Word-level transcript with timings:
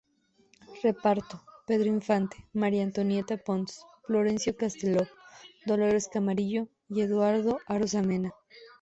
Reparto: 0.81 1.43
Pedro 1.67 1.87
Infante, 1.87 2.47
María 2.53 2.81
Antonieta 2.81 3.37
Pons, 3.37 3.85
Florencio 4.07 4.57
Castelló, 4.57 5.05
Dolores 5.67 6.07
Camarillo 6.11 6.67
y 6.89 7.01
Eduardo 7.01 7.59
Arozamena. 7.67 8.33